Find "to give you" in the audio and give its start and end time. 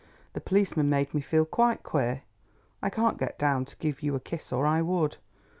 3.65-4.15